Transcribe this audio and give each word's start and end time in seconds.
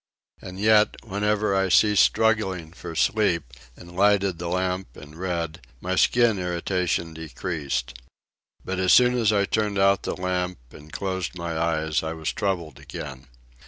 And 0.41 0.57
yet, 0.59 0.95
whenever 1.03 1.55
I 1.55 1.69
ceased 1.69 2.01
struggling 2.01 2.73
for 2.73 2.95
sleep, 2.95 3.53
and 3.77 3.95
lighted 3.95 4.39
the 4.39 4.47
lamp 4.47 4.97
and 4.97 5.15
read, 5.15 5.61
my 5.79 5.95
skin 5.95 6.39
irritation 6.39 7.13
decreased. 7.13 7.93
But 8.65 8.79
as 8.79 8.91
soon 8.93 9.15
as 9.15 9.31
I 9.31 9.45
turned 9.45 9.77
out 9.77 10.01
the 10.01 10.15
lamp 10.19 10.57
and 10.71 10.91
closed 10.91 11.35
my 11.37 11.55
eyes 11.55 12.01
I 12.01 12.13
was 12.13 12.33
troubled 12.33 12.79
again. 12.79 13.27